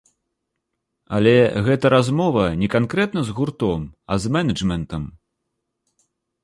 Але 1.17 1.33
гэта 1.67 1.91
размова 1.95 2.47
не 2.63 2.71
канкрэтна 2.77 3.25
з 3.29 3.37
гуртом, 3.41 3.81
а 4.15 4.19
з 4.27 4.35
мэнэджмэнтам. 4.39 5.03